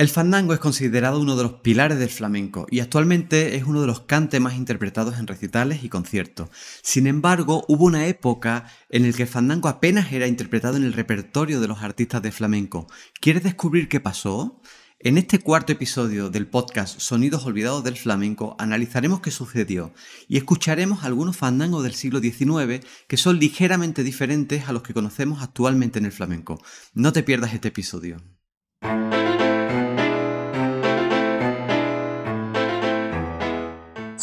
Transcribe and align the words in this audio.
El 0.00 0.08
fandango 0.08 0.54
es 0.54 0.60
considerado 0.60 1.20
uno 1.20 1.36
de 1.36 1.42
los 1.42 1.52
pilares 1.60 1.98
del 1.98 2.08
flamenco 2.08 2.66
y 2.70 2.80
actualmente 2.80 3.56
es 3.56 3.64
uno 3.64 3.82
de 3.82 3.86
los 3.86 4.00
cantes 4.00 4.40
más 4.40 4.54
interpretados 4.54 5.18
en 5.18 5.26
recitales 5.26 5.84
y 5.84 5.90
conciertos. 5.90 6.48
Sin 6.82 7.06
embargo, 7.06 7.66
hubo 7.68 7.84
una 7.84 8.06
época 8.06 8.64
en 8.88 9.06
la 9.06 9.14
que 9.14 9.24
el 9.24 9.28
fandango 9.28 9.68
apenas 9.68 10.10
era 10.10 10.26
interpretado 10.26 10.78
en 10.78 10.84
el 10.84 10.94
repertorio 10.94 11.60
de 11.60 11.68
los 11.68 11.82
artistas 11.82 12.22
de 12.22 12.32
flamenco. 12.32 12.86
¿Quieres 13.20 13.42
descubrir 13.42 13.90
qué 13.90 14.00
pasó? 14.00 14.62
En 15.00 15.18
este 15.18 15.38
cuarto 15.38 15.72
episodio 15.72 16.30
del 16.30 16.46
podcast 16.46 16.98
Sonidos 16.98 17.44
Olvidados 17.44 17.84
del 17.84 17.98
Flamenco 17.98 18.56
analizaremos 18.58 19.20
qué 19.20 19.30
sucedió 19.30 19.92
y 20.28 20.38
escucharemos 20.38 21.04
algunos 21.04 21.36
fandangos 21.36 21.82
del 21.82 21.92
siglo 21.92 22.20
XIX 22.20 22.86
que 23.06 23.18
son 23.18 23.38
ligeramente 23.38 24.02
diferentes 24.02 24.66
a 24.66 24.72
los 24.72 24.82
que 24.82 24.94
conocemos 24.94 25.42
actualmente 25.42 25.98
en 25.98 26.06
el 26.06 26.12
flamenco. 26.12 26.58
No 26.94 27.12
te 27.12 27.22
pierdas 27.22 27.52
este 27.52 27.68
episodio. 27.68 28.22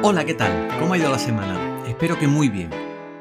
Hola, 0.00 0.24
¿qué 0.24 0.34
tal? 0.34 0.68
¿Cómo 0.78 0.94
ha 0.94 0.98
ido 0.98 1.10
la 1.10 1.18
semana? 1.18 1.84
Espero 1.88 2.16
que 2.16 2.28
muy 2.28 2.48
bien. 2.48 2.70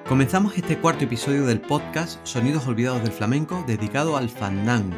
Comenzamos 0.08 0.56
este 0.58 0.78
cuarto 0.78 1.06
episodio 1.06 1.44
del 1.47 1.59
podcast 1.59 2.19
Sonidos 2.23 2.67
Olvidados 2.67 3.02
del 3.02 3.11
Flamenco 3.11 3.64
dedicado 3.66 4.16
al 4.16 4.30
fandango. 4.30 4.95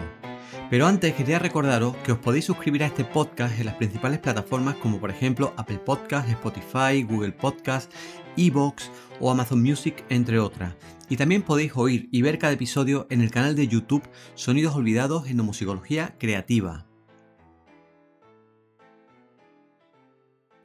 Pero 0.69 0.87
antes 0.87 1.15
quería 1.15 1.39
recordaros 1.39 1.95
que 2.03 2.11
os 2.11 2.17
podéis 2.17 2.43
suscribir 2.43 2.83
a 2.83 2.87
este 2.87 3.05
podcast 3.05 3.57
en 3.57 3.67
las 3.67 3.75
principales 3.75 4.19
plataformas 4.19 4.75
como 4.75 4.99
por 4.99 5.09
ejemplo 5.09 5.53
Apple 5.55 5.79
Podcast, 5.79 6.27
Spotify, 6.29 7.01
Google 7.03 7.31
Podcast, 7.31 7.89
Evox 8.35 8.91
o 9.21 9.31
Amazon 9.31 9.63
Music, 9.63 10.03
entre 10.09 10.37
otras. 10.37 10.75
Y 11.07 11.15
también 11.15 11.43
podéis 11.43 11.71
oír 11.77 12.09
y 12.11 12.21
ver 12.21 12.39
cada 12.39 12.53
episodio 12.53 13.07
en 13.09 13.21
el 13.21 13.31
canal 13.31 13.55
de 13.55 13.69
YouTube 13.69 14.03
Sonidos 14.35 14.75
Olvidados 14.75 15.27
en 15.27 15.37
Musicología 15.37 16.13
Creativa. 16.19 16.88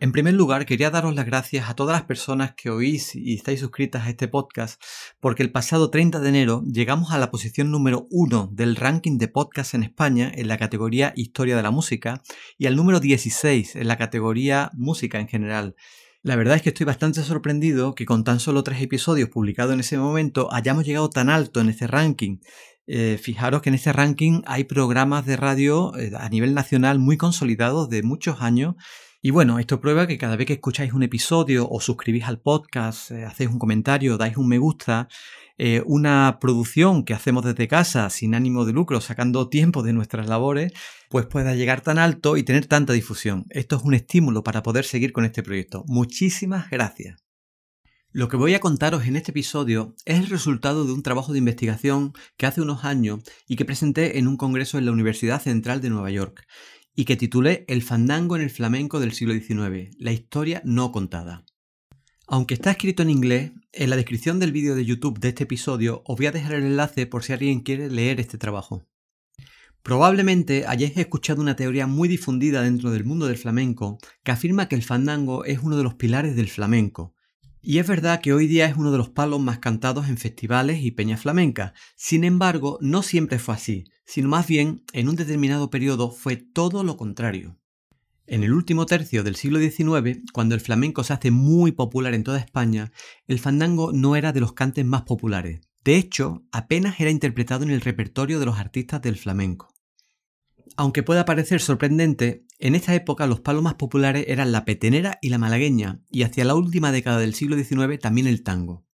En 0.05 0.13
primer 0.13 0.35
lugar, 0.35 0.67
quería 0.67 0.91
daros 0.91 1.15
las 1.15 1.25
gracias 1.25 1.71
a 1.71 1.75
todas 1.75 1.97
las 1.97 2.05
personas 2.05 2.53
que 2.55 2.69
oís 2.69 3.15
y 3.15 3.37
estáis 3.37 3.61
suscritas 3.61 4.05
a 4.05 4.11
este 4.11 4.29
podcast, 4.29 4.79
porque 5.19 5.43
el 5.43 5.51
pasado 5.51 5.89
30 5.89 6.21
de 6.21 6.29
enero 6.29 6.63
llegamos 6.71 7.11
a 7.11 7.17
la 7.17 7.31
posición 7.31 7.71
número 7.71 8.07
1 8.11 8.51
del 8.53 8.77
ranking 8.77 9.17
de 9.17 9.29
podcasts 9.29 9.73
en 9.73 9.83
España 9.83 10.31
en 10.35 10.49
la 10.49 10.59
categoría 10.59 11.15
Historia 11.17 11.57
de 11.57 11.63
la 11.63 11.71
Música 11.71 12.23
y 12.59 12.67
al 12.67 12.77
número 12.77 13.01
16 13.01 13.77
en 13.77 13.89
la 13.89 13.97
categoría 13.97 14.71
Música 14.75 15.21
en 15.21 15.27
general. 15.27 15.75
La 16.23 16.37
verdad 16.37 16.57
es 16.57 16.61
que 16.61 16.69
estoy 16.69 16.85
bastante 16.85 17.23
sorprendido 17.23 17.95
que 17.95 18.05
con 18.05 18.25
tan 18.25 18.41
solo 18.41 18.63
tres 18.63 18.83
episodios 18.83 19.31
publicados 19.31 19.73
en 19.73 19.81
ese 19.81 19.97
momento 19.97 20.53
hayamos 20.53 20.85
llegado 20.85 21.09
tan 21.09 21.31
alto 21.31 21.63
en 21.63 21.71
este 21.71 21.87
ranking. 21.87 22.41
Eh, 22.87 23.19
fijaros 23.19 23.63
que 23.63 23.71
en 23.71 23.77
este 23.77 23.95
ranking 23.95 24.43
hay 24.45 24.65
programas 24.65 25.25
de 25.25 25.39
radio 25.39 25.97
eh, 25.97 26.13
a 26.15 26.29
nivel 26.29 26.53
nacional 26.53 26.99
muy 26.99 27.17
consolidados 27.17 27.89
de 27.89 28.03
muchos 28.03 28.43
años 28.43 28.75
y 29.27 29.31
bueno, 29.31 29.59
esto 29.59 29.81
prueba 29.81 30.07
que 30.07 30.19
cada 30.19 30.37
vez 30.37 30.47
que 30.47 30.53
escucháis 30.53 30.93
un 30.93 31.03
episodio 31.03 31.67
o 31.67 31.81
suscribís 31.81 32.25
al 32.25 32.43
podcast, 32.43 33.11
eh, 33.11 33.25
hacéis 33.25 33.49
un 33.49 33.59
comentario, 33.59 34.19
dais 34.19 34.37
un 34.37 34.47
me 34.47 34.59
gusta, 34.59 35.09
eh, 35.57 35.83
una 35.87 36.37
producción 36.43 37.07
que 37.07 37.15
hacemos 37.15 37.43
desde 37.43 37.67
casa 37.67 38.11
sin 38.11 38.35
ánimo 38.35 38.67
de 38.67 38.75
lucro, 38.75 39.01
sacando 39.01 39.49
tiempo 39.49 39.83
de 39.83 39.95
nuestras 39.95 40.29
labores, 40.29 40.75
pues 41.09 41.25
pueda 41.25 41.55
llegar 41.55 41.81
tan 41.81 41.97
alto 41.97 42.37
y 42.37 42.43
tener 42.43 42.67
tanta 42.67 42.93
difusión. 42.93 43.47
Esto 43.49 43.77
es 43.77 43.83
un 43.83 43.95
estímulo 43.95 44.43
para 44.43 44.63
poder 44.63 44.85
seguir 44.85 45.13
con 45.13 45.25
este 45.25 45.43
proyecto. 45.43 45.85
Muchísimas 45.87 46.69
gracias. 46.69 47.25
Lo 48.13 48.29
que 48.29 48.37
voy 48.37 48.55
a 48.55 48.61
contaros 48.61 49.07
en 49.07 49.17
este 49.17 49.31
episodio 49.31 49.97
es 50.05 50.19
el 50.19 50.27
resultado 50.27 50.85
de 50.85 50.93
un 50.93 51.03
trabajo 51.03 51.33
de 51.33 51.39
investigación 51.39 52.13
que 52.37 52.45
hace 52.45 52.61
unos 52.61 52.85
años 52.85 53.21
y 53.49 53.57
que 53.57 53.65
presenté 53.65 54.19
en 54.19 54.29
un 54.29 54.37
congreso 54.37 54.77
en 54.77 54.85
la 54.85 54.93
Universidad 54.93 55.41
Central 55.41 55.81
de 55.81 55.89
Nueva 55.89 56.11
York 56.11 56.47
y 56.95 57.05
que 57.05 57.17
titulé 57.17 57.65
El 57.69 57.83
fandango 57.83 58.37
en 58.37 58.43
el 58.43 58.51
flamenco 58.51 59.01
del 59.01 59.13
siglo 59.13 59.35
XIX, 59.35 59.95
la 59.99 60.13
historia 60.13 60.63
no 60.65 60.93
contada. 60.93 61.45
Aunque 62.27 62.55
está 62.55 62.71
escrito 62.71 63.03
en 63.03 63.11
inglés, 63.11 63.53
en 63.73 63.91
la 63.91 63.97
descripción 63.97 64.39
del 64.39 64.53
vídeo 64.53 64.75
de 64.75 64.85
YouTube 64.85 65.19
de 65.19 65.29
este 65.29 65.45
episodio 65.45 66.03
os 66.07 66.17
voy 66.17 66.27
a 66.27 66.33
dejar 66.33 66.55
el 66.55 66.65
enlace 66.65 67.07
por 67.07 67.25
si 67.25 67.33
alguien 67.33 67.61
quiere 67.61 67.91
leer 67.91 68.21
este 68.21 68.39
trabajo. 68.39 68.87
Probablemente 69.83 70.65
hayáis 70.67 70.97
escuchado 70.97 71.43
una 71.43 71.57
teoría 71.57 71.87
muy 71.87 72.09
difundida 72.09 72.63
dentro 72.63 72.91
del 72.91 73.05
mundo 73.05 73.27
del 73.27 73.37
flamenco 73.37 73.99
que 74.23 74.33
afirma 74.33 74.67
que 74.67 74.77
el 74.77 74.83
fandango 74.83 75.45
es 75.45 75.59
uno 75.59 75.77
de 75.77 75.83
los 75.83 75.95
pilares 75.95 76.37
del 76.37 76.49
flamenco. 76.49 77.14
Y 77.65 77.79
es 77.79 77.87
verdad 77.89 78.21
que 78.21 78.33
hoy 78.33 78.47
día 78.47 78.67
es 78.67 78.77
uno 78.77 78.93
de 78.93 78.99
los 78.99 79.09
palos 79.09 79.41
más 79.41 79.59
cantados 79.59 80.09
en 80.09 80.19
festivales 80.19 80.85
y 80.85 80.91
peñas 80.93 81.23
flamencas. 81.23 81.73
Sin 81.97 82.23
embargo, 82.23 82.79
no 82.81 83.03
siempre 83.03 83.39
fue 83.39 83.55
así 83.55 83.85
sino 84.05 84.29
más 84.29 84.47
bien 84.47 84.85
en 84.93 85.09
un 85.09 85.17
determinado 85.17 85.71
periodo 85.71 86.11
fue 86.11 86.37
todo 86.37 86.85
lo 86.85 86.97
contrario. 86.97 87.59
En 88.27 88.43
el 88.43 88.53
último 88.53 88.87
tercio 88.87 89.23
del 89.23 89.37
siglo 89.37 89.59
XIX, 89.59 90.23
cuando 90.33 90.55
el 90.55 90.61
flamenco 90.61 91.05
se 91.05 91.13
hace 91.13 91.31
muy 91.31 91.73
popular 91.73 92.15
en 92.15 92.25
toda 92.25 92.39
España, 92.39 92.91
el 93.27 93.39
fandango 93.39 93.93
no 93.93 94.17
era 94.17 94.33
de 94.33 94.41
los 94.41 94.55
cantes 94.55 94.85
más 94.85 95.03
populares. 95.03 95.61
De 95.85 95.97
hecho, 95.97 96.43
apenas 96.51 96.99
era 97.01 97.11
interpretado 97.11 97.65
en 97.65 97.71
el 97.71 97.83
repertorio 97.83 98.41
de 98.41 98.47
los 98.47 98.59
artistas 98.59 99.03
del 99.03 99.17
flamenco. 99.17 99.74
Aunque 100.77 101.03
pueda 101.03 101.25
parecer 101.25 101.61
sorprendente, 101.61 102.45
en 102.59 102.75
esta 102.75 102.95
época 102.95 103.27
los 103.27 103.41
palos 103.41 103.63
más 103.63 103.75
populares 103.75 104.25
eran 104.29 104.53
la 104.53 104.65
petenera 104.65 105.19
y 105.21 105.29
la 105.29 105.39
malagueña, 105.39 106.01
y 106.11 106.23
hacia 106.23 106.45
la 106.45 106.55
última 106.55 106.93
década 106.93 107.19
del 107.19 107.35
siglo 107.35 107.57
XIX 107.57 107.99
también 107.99 108.27
el 108.27 108.43
tango. 108.43 108.85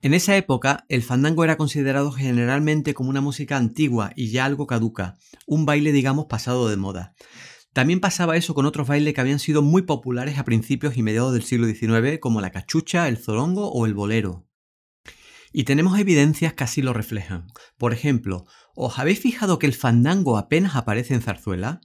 En 0.00 0.14
esa 0.14 0.36
época, 0.36 0.84
el 0.88 1.02
fandango 1.02 1.42
era 1.42 1.56
considerado 1.56 2.12
generalmente 2.12 2.94
como 2.94 3.10
una 3.10 3.20
música 3.20 3.56
antigua 3.56 4.12
y 4.14 4.30
ya 4.30 4.44
algo 4.44 4.68
caduca, 4.68 5.16
un 5.46 5.66
baile 5.66 5.90
digamos 5.90 6.26
pasado 6.26 6.68
de 6.68 6.76
moda. 6.76 7.14
También 7.72 8.00
pasaba 8.00 8.36
eso 8.36 8.54
con 8.54 8.64
otros 8.64 8.86
bailes 8.86 9.12
que 9.12 9.20
habían 9.20 9.38
sido 9.40 9.60
muy 9.60 9.82
populares 9.82 10.38
a 10.38 10.44
principios 10.44 10.96
y 10.96 11.02
mediados 11.02 11.32
del 11.32 11.42
siglo 11.42 11.66
XIX, 11.66 12.18
como 12.20 12.40
la 12.40 12.50
cachucha, 12.50 13.08
el 13.08 13.18
zorongo 13.18 13.70
o 13.70 13.86
el 13.86 13.94
bolero. 13.94 14.47
Y 15.52 15.64
tenemos 15.64 15.98
evidencias 15.98 16.52
que 16.52 16.64
así 16.64 16.82
lo 16.82 16.92
reflejan. 16.92 17.46
Por 17.78 17.92
ejemplo, 17.92 18.46
¿os 18.74 18.98
habéis 18.98 19.20
fijado 19.20 19.58
que 19.58 19.66
el 19.66 19.74
fandango 19.74 20.36
apenas 20.36 20.76
aparece 20.76 21.14
en 21.14 21.22
zarzuela? 21.22 21.80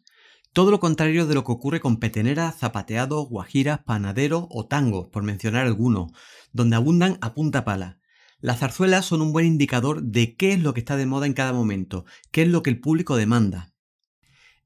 Todo 0.53 0.69
lo 0.69 0.79
contrario 0.79 1.25
de 1.25 1.33
lo 1.33 1.43
que 1.43 1.51
ocurre 1.51 1.79
con 1.79 1.97
petenera, 1.97 2.51
zapateado, 2.51 3.25
guajiras, 3.25 3.79
panadero 3.79 4.47
o 4.51 4.67
tango, 4.67 5.09
por 5.09 5.23
mencionar 5.23 5.65
algunos, 5.65 6.11
donde 6.51 6.75
abundan 6.75 7.17
a 7.21 7.33
punta 7.33 7.65
pala. 7.65 7.99
Las 8.39 8.59
zarzuelas 8.59 9.05
son 9.05 9.21
un 9.21 9.33
buen 9.33 9.45
indicador 9.45 10.03
de 10.03 10.35
qué 10.35 10.53
es 10.53 10.61
lo 10.61 10.73
que 10.73 10.81
está 10.81 10.97
de 10.97 11.05
moda 11.05 11.25
en 11.25 11.33
cada 11.33 11.53
momento, 11.53 12.05
qué 12.29 12.43
es 12.43 12.49
lo 12.49 12.61
que 12.61 12.69
el 12.69 12.79
público 12.79 13.15
demanda. 13.15 13.72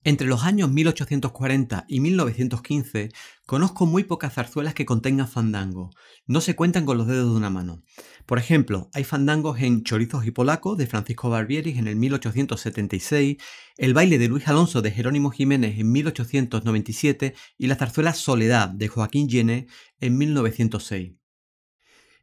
Entre 0.07 0.25
los 0.25 0.45
años 0.45 0.71
1840 0.71 1.83
y 1.89 1.99
1915 1.99 3.11
conozco 3.45 3.85
muy 3.85 4.05
pocas 4.05 4.35
zarzuelas 4.35 4.73
que 4.73 4.85
contengan 4.85 5.27
fandango. 5.27 5.89
No 6.25 6.39
se 6.39 6.55
cuentan 6.55 6.85
con 6.85 6.97
los 6.97 7.07
dedos 7.07 7.29
de 7.29 7.35
una 7.35 7.49
mano. 7.49 7.83
Por 8.25 8.39
ejemplo, 8.39 8.89
hay 8.93 9.03
fandangos 9.03 9.59
en 9.59 9.83
Chorizos 9.83 10.25
y 10.25 10.31
Polaco 10.31 10.77
de 10.77 10.87
Francisco 10.87 11.29
Barbieri 11.29 11.77
en 11.77 11.89
el 11.89 11.97
1876, 11.97 13.35
el 13.75 13.93
baile 13.93 14.17
de 14.17 14.29
Luis 14.29 14.47
Alonso 14.47 14.81
de 14.81 14.91
Jerónimo 14.91 15.29
Jiménez 15.29 15.77
en 15.77 15.91
1897 15.91 17.35
y 17.57 17.67
la 17.67 17.75
zarzuela 17.75 18.13
Soledad 18.13 18.69
de 18.69 18.87
Joaquín 18.87 19.27
Llene 19.27 19.67
en 19.99 20.17
1906. 20.17 21.15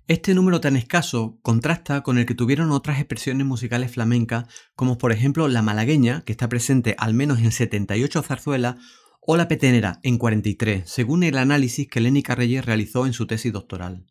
Este 0.06 0.35
número 0.35 0.61
tan 0.61 0.77
escaso 0.77 1.39
contrasta 1.41 2.03
con 2.03 2.19
el 2.19 2.27
que 2.27 2.35
tuvieron 2.35 2.73
otras 2.73 2.99
expresiones 2.99 3.47
musicales 3.47 3.91
flamencas, 3.91 4.45
como 4.77 4.99
por 4.99 5.12
ejemplo 5.12 5.49
la 5.49 5.62
malagueña, 5.62 6.25
que 6.27 6.33
está 6.33 6.47
presente 6.51 6.95
al 6.99 7.15
menos 7.15 7.39
en 7.39 7.51
78 7.51 8.23
zarzuelas, 8.23 8.77
o 9.23 9.39
la 9.39 9.49
petenera, 9.49 10.01
en 10.03 10.19
43, 10.19 10.83
según 10.85 11.23
el 11.23 11.39
análisis 11.39 11.89
que 11.89 12.03
Lénica 12.03 12.35
Reyes 12.35 12.67
realizó 12.67 13.06
en 13.06 13.15
su 13.15 13.27
tesis 13.27 13.51
doctoral. 13.51 14.05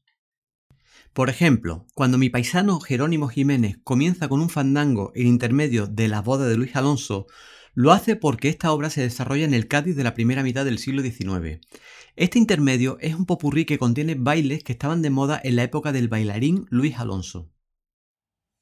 Por 1.13 1.30
ejemplo, 1.30 1.86
cuando 1.94 2.18
mi 2.18 2.31
paisano 2.31 2.80
Jerónimo 2.80 3.28
Jiménez 3.28 3.78
comienza 3.84 4.28
con 4.28 4.42
un 4.42 4.50
fandango 4.50 5.12
en 5.13 5.28
intermedio 5.28 5.86
de 5.86 6.07
la 6.07 6.24
boda 6.24 6.48
de 6.48 6.57
Luis 6.57 6.75
Alonso, 6.75 7.28
lo 7.74 7.92
hace 7.92 8.16
porque 8.16 8.50
esta 8.50 8.72
obra 8.72 8.90
se 8.90 9.02
desarrolla 9.02 9.46
en 9.46 9.54
el 9.54 9.68
Cádiz 9.68 9.96
de 9.96 10.04
la 10.04 10.14
primera 10.14 10.44
mitad 10.44 10.66
del 10.66 10.78
siglo 10.78 11.02
XIX. 11.02 11.60
Este 12.16 12.38
intermedio 12.38 12.98
es 13.02 13.16
un 13.16 13.25
popurrí 13.25 13.66
que 13.66 13.80
contiene 13.80 14.16
bailes 14.16 14.64
que 14.64 14.74
estaban 14.74 15.02
de 15.02 15.10
moda 15.10 15.42
en 15.44 15.56
la 15.56 15.64
época 15.64 15.92
del 15.92 16.08
bailarín 16.08 16.66
Luis 16.70 16.98
Alonso. 16.98 17.52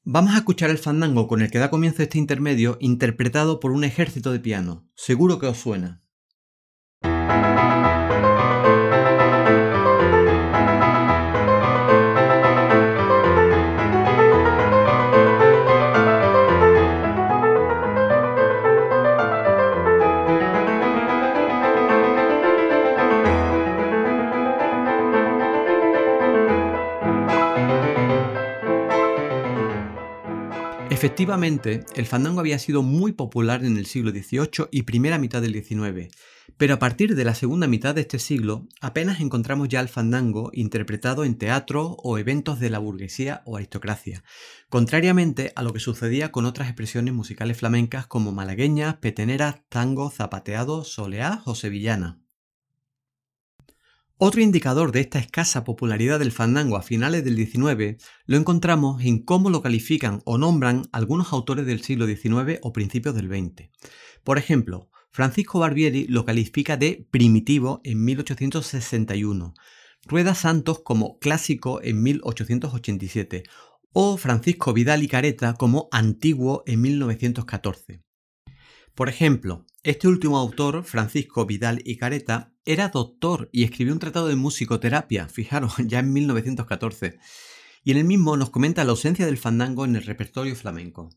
Vamos 0.04 0.34
a 0.34 0.38
escuchar 0.38 0.70
el 0.70 0.78
fandango 0.78 1.28
con 1.28 1.42
el 1.42 1.50
que 1.50 1.58
da 1.58 1.70
comienzo 1.70 2.02
este 2.02 2.18
intermedio 2.18 2.76
interpretado 2.80 3.60
por 3.60 3.70
un 3.70 3.84
ejército 3.84 4.32
de 4.32 4.40
piano. 4.40 4.88
Seguro 4.94 5.38
que 5.38 5.46
os 5.46 5.58
suena. 5.58 6.02
Efectivamente, 31.02 31.84
el 31.96 32.06
fandango 32.06 32.38
había 32.38 32.60
sido 32.60 32.84
muy 32.84 33.10
popular 33.10 33.64
en 33.64 33.76
el 33.76 33.86
siglo 33.86 34.12
XVIII 34.12 34.68
y 34.70 34.82
primera 34.82 35.18
mitad 35.18 35.42
del 35.42 35.52
XIX, 35.52 36.14
pero 36.56 36.74
a 36.74 36.78
partir 36.78 37.16
de 37.16 37.24
la 37.24 37.34
segunda 37.34 37.66
mitad 37.66 37.96
de 37.96 38.02
este 38.02 38.20
siglo 38.20 38.68
apenas 38.80 39.20
encontramos 39.20 39.68
ya 39.68 39.80
el 39.80 39.88
fandango 39.88 40.52
interpretado 40.54 41.24
en 41.24 41.34
teatro 41.34 41.96
o 42.04 42.18
eventos 42.18 42.60
de 42.60 42.70
la 42.70 42.78
burguesía 42.78 43.42
o 43.46 43.56
aristocracia, 43.56 44.22
contrariamente 44.68 45.52
a 45.56 45.64
lo 45.64 45.72
que 45.72 45.80
sucedía 45.80 46.30
con 46.30 46.46
otras 46.46 46.68
expresiones 46.68 47.14
musicales 47.14 47.58
flamencas 47.58 48.06
como 48.06 48.30
malagueñas, 48.30 48.98
peteneras, 48.98 49.56
tango, 49.68 50.08
zapateado, 50.08 50.84
soleá 50.84 51.42
o 51.46 51.56
sevillana. 51.56 52.21
Otro 54.24 54.40
indicador 54.40 54.92
de 54.92 55.00
esta 55.00 55.18
escasa 55.18 55.64
popularidad 55.64 56.20
del 56.20 56.30
fandango 56.30 56.76
a 56.76 56.82
finales 56.82 57.24
del 57.24 57.34
XIX 57.34 58.00
lo 58.26 58.36
encontramos 58.36 59.02
en 59.02 59.18
cómo 59.18 59.50
lo 59.50 59.62
califican 59.62 60.22
o 60.24 60.38
nombran 60.38 60.84
algunos 60.92 61.32
autores 61.32 61.66
del 61.66 61.82
siglo 61.82 62.06
XIX 62.06 62.60
o 62.62 62.72
principios 62.72 63.16
del 63.16 63.26
XX. 63.26 63.70
Por 64.22 64.38
ejemplo, 64.38 64.88
Francisco 65.10 65.58
Barbieri 65.58 66.06
lo 66.06 66.24
califica 66.24 66.76
de 66.76 67.04
primitivo 67.10 67.80
en 67.82 68.04
1861, 68.04 69.54
Rueda 70.06 70.36
Santos 70.36 70.82
como 70.84 71.18
clásico 71.18 71.82
en 71.82 72.04
1887 72.04 73.42
o 73.92 74.16
Francisco 74.18 74.72
Vidal 74.72 75.02
y 75.02 75.08
Careta 75.08 75.54
como 75.54 75.88
antiguo 75.90 76.62
en 76.66 76.80
1914. 76.80 78.04
Por 78.94 79.08
ejemplo, 79.08 79.64
este 79.82 80.06
último 80.06 80.38
autor, 80.38 80.84
Francisco 80.84 81.46
Vidal 81.46 81.80
y 81.84 81.96
Careta, 81.96 82.52
era 82.66 82.90
doctor 82.90 83.48
y 83.50 83.64
escribió 83.64 83.94
un 83.94 83.98
tratado 83.98 84.28
de 84.28 84.36
musicoterapia, 84.36 85.28
fijaros, 85.28 85.74
ya 85.86 86.00
en 86.00 86.12
1914, 86.12 87.18
y 87.84 87.92
en 87.92 87.96
el 87.96 88.04
mismo 88.04 88.36
nos 88.36 88.50
comenta 88.50 88.84
la 88.84 88.90
ausencia 88.90 89.24
del 89.24 89.38
fandango 89.38 89.84
en 89.84 89.96
el 89.96 90.04
repertorio 90.04 90.54
flamenco. 90.54 91.08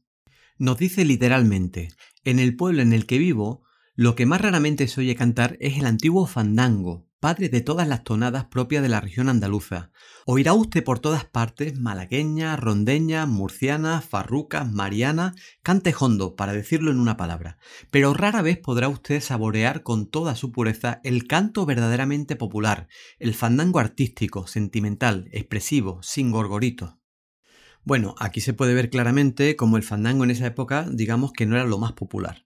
Nos 0.57 0.77
dice 0.77 1.04
literalmente, 1.04 1.89
en 2.24 2.39
el 2.39 2.56
pueblo 2.56 2.81
en 2.81 2.94
el 2.94 3.06
que 3.06 3.18
vivo, 3.18 3.63
lo 3.94 4.16
que 4.16 4.25
más 4.25 4.39
raramente 4.39 4.88
se 4.88 5.01
oye 5.01 5.16
cantar 5.16 5.57
es 5.60 5.77
el 5.77 5.86
antiguo 5.86 6.27
fandango, 6.27 7.07
padre 7.25 7.50
de 7.50 7.62
todas 7.62 7.88
las 7.88 8.04
tonadas 8.04 8.45
propias 8.45 8.83
de 8.83 8.89
la 8.89 9.01
región 9.01 9.30
andaluza. 9.30 9.89
Oirá 10.27 10.54
usted 10.54 10.83
por 10.83 11.00
todas 11.00 11.25
partes 11.25 11.75
malagueña, 11.75 12.56
rondeña, 12.56 13.25
murciana, 13.25 14.01
farruca, 14.01 14.63
mariana, 14.63 15.33
cantejondo, 15.63 16.36
para 16.36 16.54
decirlo 16.54 16.92
en 16.92 17.00
una 17.00 17.18
palabra. 17.18 17.57
Pero 17.89 18.13
rara 18.13 18.44
vez 18.44 18.60
podrá 18.60 18.89
usted 18.89 19.22
saborear 19.22 19.81
con 19.81 20.06
toda 20.06 20.36
su 20.36 20.51
pureza 20.51 21.01
el 21.04 21.25
canto 21.25 21.66
verdaderamente 21.66 22.36
popular, 22.36 22.89
el 23.18 23.33
fandango 23.33 23.80
artístico, 23.80 24.45
sentimental, 24.45 25.27
expresivo, 25.31 26.04
sin 26.04 26.30
gorgoritos. 26.30 26.94
Bueno, 27.83 28.13
aquí 28.19 28.39
se 28.39 28.54
puede 28.54 28.75
ver 28.75 28.92
claramente 28.92 29.56
cómo 29.56 29.77
el 29.77 29.83
fandango 29.83 30.25
en 30.25 30.30
esa 30.30 30.45
época 30.45 30.86
digamos 30.92 31.31
que 31.31 31.48
no 31.48 31.56
era 31.56 31.66
lo 31.66 31.80
más 31.80 31.94
popular. 31.94 32.45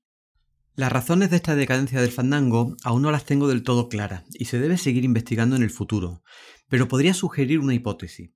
Las 0.80 0.94
razones 0.94 1.30
de 1.30 1.36
esta 1.36 1.58
decadencia 1.58 2.00
del 2.00 2.10
fandango 2.10 2.78
aún 2.86 3.02
no 3.02 3.12
las 3.12 3.26
tengo 3.26 3.50
del 3.50 3.64
todo 3.64 3.90
claras 3.90 4.24
y 4.32 4.46
se 4.46 4.60
debe 4.60 4.78
seguir 4.78 5.04
investigando 5.04 5.58
en 5.58 5.62
el 5.62 5.72
futuro, 5.72 6.24
pero 6.70 6.88
podría 6.88 7.14
sugerir 7.14 7.60
una 7.60 7.74
hipótesis. 7.74 8.32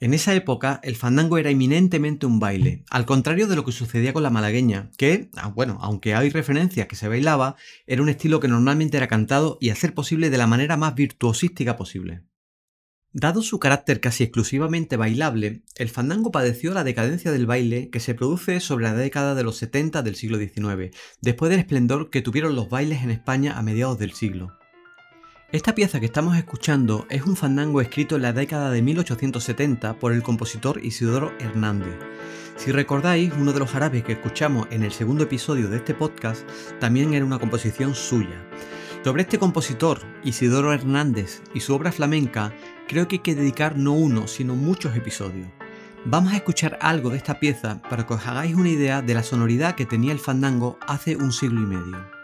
En 0.00 0.12
esa 0.12 0.34
época 0.34 0.80
el 0.82 0.96
fandango 0.96 1.38
era 1.38 1.50
eminentemente 1.50 2.26
un 2.26 2.40
baile, 2.40 2.82
al 2.90 3.06
contrario 3.06 3.46
de 3.46 3.54
lo 3.54 3.64
que 3.64 3.70
sucedía 3.70 4.12
con 4.12 4.24
la 4.24 4.30
malagueña, 4.30 4.90
que, 4.98 5.30
ah, 5.36 5.46
bueno, 5.46 5.78
aunque 5.82 6.16
hay 6.16 6.30
referencias 6.30 6.88
que 6.88 6.96
se 6.96 7.06
bailaba, 7.06 7.54
era 7.86 8.02
un 8.02 8.08
estilo 8.08 8.40
que 8.40 8.48
normalmente 8.48 8.96
era 8.96 9.06
cantado 9.06 9.56
y 9.60 9.70
a 9.70 9.76
ser 9.76 9.94
posible 9.94 10.30
de 10.30 10.38
la 10.38 10.48
manera 10.48 10.76
más 10.76 10.96
virtuosística 10.96 11.76
posible. 11.76 12.24
Dado 13.18 13.40
su 13.40 13.58
carácter 13.58 14.00
casi 14.00 14.24
exclusivamente 14.24 14.98
bailable, 14.98 15.62
el 15.76 15.88
fandango 15.88 16.30
padeció 16.30 16.74
la 16.74 16.84
decadencia 16.84 17.32
del 17.32 17.46
baile 17.46 17.88
que 17.88 17.98
se 17.98 18.14
produce 18.14 18.60
sobre 18.60 18.84
la 18.84 18.92
década 18.92 19.34
de 19.34 19.42
los 19.42 19.56
70 19.56 20.02
del 20.02 20.16
siglo 20.16 20.36
XIX, 20.36 20.94
después 21.22 21.48
del 21.48 21.60
esplendor 21.60 22.10
que 22.10 22.20
tuvieron 22.20 22.54
los 22.54 22.68
bailes 22.68 23.02
en 23.02 23.10
España 23.10 23.56
a 23.56 23.62
mediados 23.62 23.98
del 23.98 24.12
siglo. 24.12 24.58
Esta 25.50 25.74
pieza 25.74 25.98
que 25.98 26.04
estamos 26.04 26.36
escuchando 26.36 27.06
es 27.08 27.22
un 27.22 27.36
fandango 27.36 27.80
escrito 27.80 28.16
en 28.16 28.22
la 28.22 28.34
década 28.34 28.70
de 28.70 28.82
1870 28.82 29.98
por 29.98 30.12
el 30.12 30.22
compositor 30.22 30.84
Isidoro 30.84 31.32
Hernández. 31.40 31.96
Si 32.58 32.70
recordáis, 32.70 33.32
uno 33.38 33.54
de 33.54 33.60
los 33.60 33.74
árabes 33.74 34.04
que 34.04 34.12
escuchamos 34.12 34.68
en 34.70 34.82
el 34.82 34.92
segundo 34.92 35.24
episodio 35.24 35.70
de 35.70 35.78
este 35.78 35.94
podcast 35.94 36.46
también 36.80 37.14
era 37.14 37.24
una 37.24 37.38
composición 37.38 37.94
suya. 37.94 38.44
Sobre 39.04 39.22
este 39.22 39.38
compositor, 39.38 40.00
Isidoro 40.24 40.72
Hernández, 40.72 41.42
y 41.54 41.60
su 41.60 41.74
obra 41.74 41.92
flamenca, 41.92 42.52
creo 42.88 43.06
que 43.06 43.16
hay 43.16 43.22
que 43.22 43.34
dedicar 43.34 43.78
no 43.78 43.92
uno, 43.92 44.26
sino 44.26 44.56
muchos 44.56 44.96
episodios. 44.96 45.46
Vamos 46.04 46.32
a 46.32 46.36
escuchar 46.36 46.78
algo 46.80 47.10
de 47.10 47.16
esta 47.16 47.38
pieza 47.38 47.80
para 47.88 48.06
que 48.06 48.14
os 48.14 48.26
hagáis 48.26 48.54
una 48.54 48.68
idea 48.68 49.02
de 49.02 49.14
la 49.14 49.22
sonoridad 49.22 49.74
que 49.74 49.86
tenía 49.86 50.12
el 50.12 50.18
fandango 50.18 50.78
hace 50.86 51.16
un 51.16 51.32
siglo 51.32 51.60
y 51.60 51.66
medio. 51.66 52.15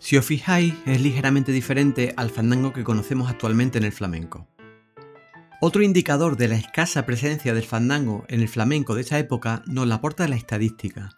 Si 0.00 0.16
os 0.16 0.24
fijáis, 0.24 0.74
es 0.86 1.00
ligeramente 1.00 1.50
diferente 1.50 2.14
al 2.16 2.30
fandango 2.30 2.72
que 2.72 2.84
conocemos 2.84 3.28
actualmente 3.28 3.78
en 3.78 3.84
el 3.84 3.92
flamenco. 3.92 4.48
Otro 5.60 5.82
indicador 5.82 6.36
de 6.36 6.46
la 6.46 6.54
escasa 6.54 7.04
presencia 7.04 7.52
del 7.52 7.64
fandango 7.64 8.24
en 8.28 8.40
el 8.40 8.48
flamenco 8.48 8.94
de 8.94 9.00
esa 9.00 9.18
época 9.18 9.64
nos 9.66 9.88
la 9.88 9.96
aporta 9.96 10.28
la 10.28 10.36
estadística. 10.36 11.10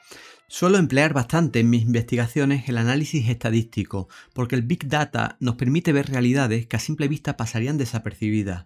Suelo 0.49 0.79
emplear 0.79 1.13
bastante 1.13 1.61
en 1.61 1.69
mis 1.69 1.83
investigaciones 1.83 2.69
el 2.71 2.79
análisis 2.79 3.29
estadístico, 3.29 4.09
porque 4.33 4.57
el 4.57 4.63
Big 4.63 4.89
Data 4.89 5.37
nos 5.41 5.57
permite 5.57 5.93
ver 5.93 6.09
realidades 6.09 6.67
que 6.67 6.77
a 6.77 6.81
simple 6.81 7.07
vista 7.07 7.37
pasarían 7.37 7.77
desapercibidas. 7.77 8.65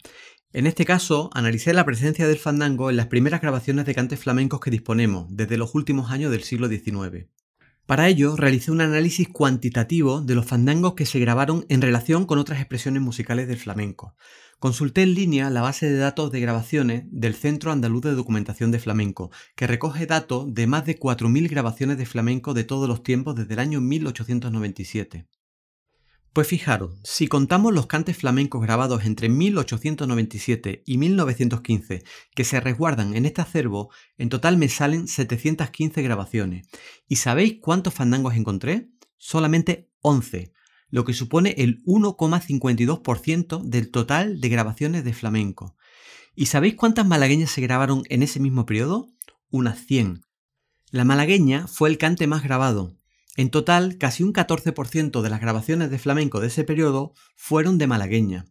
En 0.52 0.68
este 0.68 0.84
caso, 0.84 1.28
analicé 1.34 1.74
la 1.74 1.84
presencia 1.84 2.28
del 2.28 2.38
fandango 2.38 2.88
en 2.88 2.96
las 2.96 3.08
primeras 3.08 3.40
grabaciones 3.40 3.84
de 3.84 3.96
cantes 3.96 4.20
flamencos 4.20 4.60
que 4.60 4.70
disponemos, 4.70 5.26
desde 5.28 5.58
los 5.58 5.74
últimos 5.74 6.12
años 6.12 6.30
del 6.30 6.44
siglo 6.44 6.68
XIX. 6.68 7.26
Para 7.86 8.08
ello, 8.08 8.34
realicé 8.34 8.70
un 8.70 8.80
análisis 8.80 9.28
cuantitativo 9.28 10.22
de 10.22 10.34
los 10.34 10.46
fandangos 10.46 10.94
que 10.94 11.04
se 11.04 11.18
grabaron 11.18 11.66
en 11.68 11.82
relación 11.82 12.24
con 12.24 12.38
otras 12.38 12.58
expresiones 12.58 13.02
musicales 13.02 13.46
del 13.46 13.58
flamenco. 13.58 14.16
Consulté 14.58 15.02
en 15.02 15.12
línea 15.12 15.50
la 15.50 15.60
base 15.60 15.90
de 15.90 15.98
datos 15.98 16.32
de 16.32 16.40
grabaciones 16.40 17.04
del 17.10 17.34
Centro 17.34 17.72
Andaluz 17.72 18.00
de 18.00 18.14
Documentación 18.14 18.70
de 18.70 18.78
Flamenco, 18.78 19.30
que 19.54 19.66
recoge 19.66 20.06
datos 20.06 20.54
de 20.54 20.66
más 20.66 20.86
de 20.86 20.98
4.000 20.98 21.50
grabaciones 21.50 21.98
de 21.98 22.06
flamenco 22.06 22.54
de 22.54 22.64
todos 22.64 22.88
los 22.88 23.02
tiempos 23.02 23.34
desde 23.34 23.52
el 23.52 23.60
año 23.60 23.82
1897. 23.82 25.26
Pues 26.34 26.48
fijaros, 26.48 26.96
si 27.04 27.28
contamos 27.28 27.72
los 27.72 27.86
cantes 27.86 28.16
flamencos 28.16 28.60
grabados 28.60 29.04
entre 29.04 29.28
1897 29.28 30.82
y 30.84 30.98
1915 30.98 32.02
que 32.34 32.42
se 32.42 32.58
resguardan 32.58 33.14
en 33.14 33.24
este 33.24 33.40
acervo, 33.40 33.92
en 34.18 34.30
total 34.30 34.56
me 34.56 34.68
salen 34.68 35.06
715 35.06 36.02
grabaciones. 36.02 36.66
¿Y 37.06 37.16
sabéis 37.16 37.58
cuántos 37.60 37.94
fandangos 37.94 38.34
encontré? 38.34 38.90
Solamente 39.16 39.92
11, 40.00 40.52
lo 40.88 41.04
que 41.04 41.12
supone 41.12 41.54
el 41.56 41.84
1,52% 41.84 43.62
del 43.62 43.92
total 43.92 44.40
de 44.40 44.48
grabaciones 44.48 45.04
de 45.04 45.12
flamenco. 45.12 45.76
¿Y 46.34 46.46
sabéis 46.46 46.74
cuántas 46.74 47.06
malagueñas 47.06 47.52
se 47.52 47.60
grabaron 47.60 48.02
en 48.08 48.24
ese 48.24 48.40
mismo 48.40 48.66
periodo? 48.66 49.06
Unas 49.50 49.86
100. 49.86 50.22
La 50.90 51.04
malagueña 51.04 51.68
fue 51.68 51.90
el 51.90 51.96
cante 51.96 52.26
más 52.26 52.42
grabado, 52.42 52.98
en 53.36 53.50
total, 53.50 53.98
casi 53.98 54.22
un 54.22 54.32
14% 54.32 55.20
de 55.20 55.30
las 55.30 55.40
grabaciones 55.40 55.90
de 55.90 55.98
flamenco 55.98 56.40
de 56.40 56.46
ese 56.46 56.62
periodo 56.62 57.14
fueron 57.34 57.78
de 57.78 57.88
malagueña. 57.88 58.44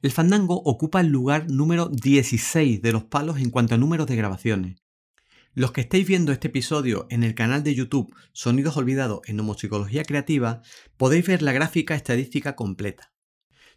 El 0.00 0.10
fandango 0.10 0.62
ocupa 0.64 1.00
el 1.00 1.08
lugar 1.08 1.50
número 1.50 1.88
16 1.88 2.80
de 2.80 2.92
los 2.92 3.04
palos 3.04 3.38
en 3.38 3.50
cuanto 3.50 3.74
a 3.74 3.78
números 3.78 4.06
de 4.06 4.16
grabaciones. 4.16 4.82
Los 5.54 5.72
que 5.72 5.82
estáis 5.82 6.06
viendo 6.06 6.32
este 6.32 6.48
episodio 6.48 7.06
en 7.10 7.22
el 7.24 7.34
canal 7.34 7.62
de 7.62 7.74
YouTube 7.74 8.14
Sonidos 8.32 8.78
Olvidados 8.78 9.20
en 9.26 9.38
Homopsicología 9.38 10.02
Creativa 10.02 10.62
podéis 10.96 11.26
ver 11.26 11.42
la 11.42 11.52
gráfica 11.52 11.94
estadística 11.94 12.56
completa. 12.56 13.12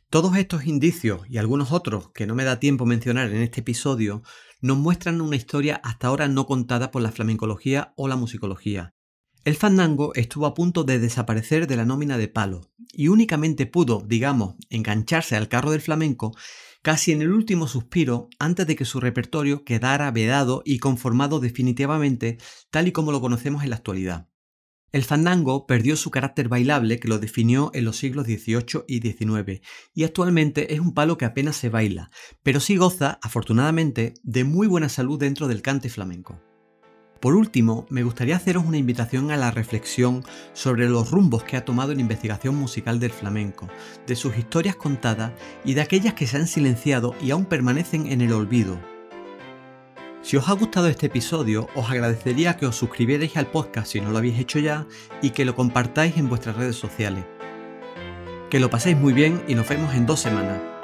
Todos 0.10 0.38
estos 0.38 0.66
indicios 0.68 1.24
y 1.30 1.38
algunos 1.38 1.74
otros 1.74 2.12
que 2.14 2.28
no 2.28 2.34
me 2.34 2.46
da 2.46 2.62
tiempo 2.62 2.86
mencionar 2.86 3.30
en 3.30 3.42
este 3.42 3.60
episodio 3.60 4.24
nos 4.62 4.78
muestran 4.78 5.20
una 5.20 5.36
historia 5.36 5.82
hasta 5.84 6.08
ahora 6.08 6.30
no 6.30 6.46
contada 6.46 6.92
por 6.92 7.02
la 7.02 7.12
flamencología 7.12 7.94
o 7.98 8.08
la 8.08 8.16
musicología, 8.16 8.95
el 9.46 9.56
fandango 9.56 10.12
estuvo 10.16 10.48
a 10.48 10.56
punto 10.56 10.84
de 10.84 10.98
desaparecer 10.98 11.68
de 11.68 11.76
la 11.76 11.86
nómina 11.86 12.18
de 12.18 12.28
palo 12.28 12.62
y 12.92 13.10
únicamente 13.10 13.68
pudo, 13.68 14.04
digamos, 14.06 14.56
engancharse 14.72 15.36
al 15.36 15.48
carro 15.50 15.70
del 15.70 15.82
flamenco 15.82 16.36
casi 16.82 17.12
en 17.12 17.22
el 17.22 17.32
último 17.32 17.68
suspiro 17.68 18.28
antes 18.40 18.66
de 18.66 18.76
que 18.76 18.86
su 18.86 19.00
repertorio 19.00 19.64
quedara 19.64 20.10
vedado 20.10 20.64
y 20.66 20.80
conformado 20.80 21.40
definitivamente 21.40 22.40
tal 22.72 22.88
y 22.88 22.92
como 22.92 23.12
lo 23.12 23.22
conocemos 23.22 23.64
en 23.64 23.70
la 23.70 23.76
actualidad. 23.76 24.30
El 24.92 25.04
fandango 25.04 25.68
perdió 25.68 25.96
su 25.96 26.10
carácter 26.10 26.50
bailable 26.50 27.00
que 27.00 27.08
lo 27.08 27.20
definió 27.20 27.70
en 27.76 27.86
los 27.86 27.98
siglos 27.98 28.26
XVIII 28.26 28.86
y 28.88 29.02
XIX 29.02 29.62
y 29.94 30.06
actualmente 30.06 30.74
es 30.74 30.80
un 30.80 30.96
palo 30.96 31.20
que 31.20 31.26
apenas 31.26 31.56
se 31.56 31.70
baila, 31.70 32.10
pero 32.42 32.60
sí 32.60 32.78
goza, 32.78 33.20
afortunadamente, 33.22 34.16
de 34.24 34.44
muy 34.44 34.66
buena 34.66 34.90
salud 34.90 35.20
dentro 35.20 35.48
del 35.48 35.62
cante 35.62 35.90
flamenco. 35.90 36.42
Por 37.26 37.34
último, 37.34 37.88
me 37.90 38.04
gustaría 38.04 38.36
haceros 38.36 38.66
una 38.68 38.78
invitación 38.78 39.32
a 39.32 39.36
la 39.36 39.50
reflexión 39.50 40.24
sobre 40.54 40.88
los 40.88 41.10
rumbos 41.10 41.44
que 41.44 41.58
ha 41.58 41.66
tomado 41.66 41.92
la 41.92 42.00
investigación 42.00 42.56
musical 42.56 43.00
del 43.00 43.10
flamenco, 43.10 43.68
de 44.06 44.16
sus 44.16 44.38
historias 44.38 44.76
contadas 44.76 45.32
y 45.64 45.74
de 45.74 45.82
aquellas 45.82 46.14
que 46.14 46.28
se 46.28 46.38
han 46.38 46.46
silenciado 46.46 47.16
y 47.20 47.32
aún 47.32 47.46
permanecen 47.46 48.06
en 48.12 48.22
el 48.22 48.32
olvido. 48.32 48.80
Si 50.22 50.38
os 50.38 50.48
ha 50.48 50.54
gustado 50.54 50.88
este 50.88 51.08
episodio, 51.08 51.68
os 51.74 51.90
agradecería 51.90 52.58
que 52.58 52.68
os 52.68 52.76
suscribierais 52.76 53.36
al 53.38 53.48
podcast 53.48 53.92
si 53.92 54.02
no 54.02 54.12
lo 54.12 54.20
habéis 54.20 54.38
hecho 54.38 54.60
ya 54.60 54.86
y 55.24 55.32
que 55.32 55.46
lo 55.46 55.56
compartáis 55.56 56.18
en 56.18 56.30
vuestras 56.30 56.58
redes 56.58 56.76
sociales. 56.76 57.26
Que 58.52 58.60
lo 58.60 58.70
paséis 58.70 58.98
muy 58.98 59.14
bien 59.14 59.42
y 59.48 59.56
nos 59.56 59.68
vemos 59.68 59.96
en 59.96 60.06
dos 60.06 60.20
semanas. 60.20 60.75